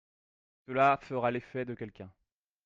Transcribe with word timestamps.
Cela 0.65 0.97
fera 1.03 1.29
l'effet 1.29 1.63
de 1.63 1.75
quelqu'un. 1.75 2.11